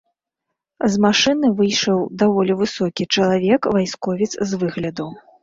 [0.93, 5.07] З машыны выйшаў даволі высокі чалавек, вайсковец з выгляду.